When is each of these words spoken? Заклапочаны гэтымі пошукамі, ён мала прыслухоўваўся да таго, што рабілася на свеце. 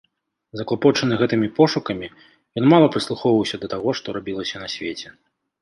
Заклапочаны 0.59 1.19
гэтымі 1.21 1.49
пошукамі, 1.59 2.09
ён 2.63 2.71
мала 2.73 2.87
прыслухоўваўся 2.97 3.55
да 3.67 3.73
таго, 3.75 3.89
што 4.01 4.07
рабілася 4.17 4.57
на 4.67 4.73
свеце. 4.79 5.07